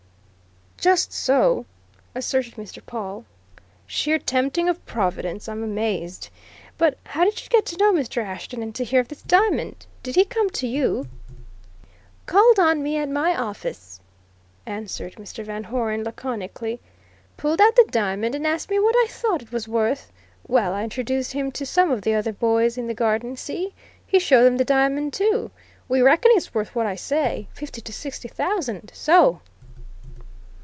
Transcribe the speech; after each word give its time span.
"Just 0.83 1.13
so!" 1.13 1.67
asserted 2.15 2.55
Mr. 2.55 2.83
Pawle. 2.83 3.23
"Sheer 3.85 4.17
tempting 4.17 4.67
of 4.67 4.83
Providence! 4.87 5.47
I'm 5.47 5.61
amazed! 5.61 6.29
But 6.75 6.97
how 7.03 7.23
did 7.23 7.39
you 7.43 7.49
get 7.49 7.67
to 7.67 7.77
know 7.77 7.93
Mr. 7.93 8.17
Ashton 8.25 8.63
and 8.63 8.73
to 8.73 8.83
hear 8.83 8.99
of 8.99 9.07
this 9.07 9.21
diamond? 9.21 9.85
Did 10.01 10.15
he 10.15 10.25
come 10.25 10.49
to 10.49 10.65
you?" 10.65 11.05
"Called 12.25 12.57
on 12.57 12.81
me 12.81 12.97
at 12.97 13.09
my 13.09 13.39
office," 13.39 13.99
answered 14.65 15.17
Mr. 15.17 15.45
Van 15.45 15.65
Hoeren 15.65 16.03
laconically. 16.03 16.79
"Pulled 17.37 17.61
out 17.61 17.75
the 17.75 17.85
diamond 17.91 18.33
and 18.33 18.47
asked 18.47 18.71
me 18.71 18.79
what 18.79 18.95
I 19.03 19.05
thought 19.07 19.43
it 19.43 19.51
was 19.51 19.67
worth. 19.67 20.11
Well, 20.47 20.73
I 20.73 20.83
introduce 20.83 21.33
him 21.33 21.51
to 21.51 21.63
some 21.67 21.91
of 21.91 22.01
the 22.01 22.15
other 22.15 22.33
boys 22.33 22.75
in 22.75 22.87
the 22.87 22.95
Garden, 22.95 23.37
see? 23.37 23.75
He 24.07 24.17
show 24.17 24.43
them 24.43 24.57
the 24.57 24.65
diamond 24.65 25.13
too. 25.13 25.51
We 25.87 26.01
reckon 26.01 26.31
it's 26.33 26.55
worth 26.55 26.73
what 26.73 26.87
I 26.87 26.95
say 26.95 27.49
fifty 27.53 27.81
to 27.81 27.93
sixty 27.93 28.27
thousand. 28.27 28.91
So!" 28.95 29.41